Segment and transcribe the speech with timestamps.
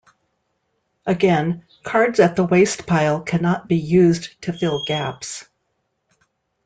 [1.05, 5.45] Again, cards at the wastepile cannot be used to fill gaps.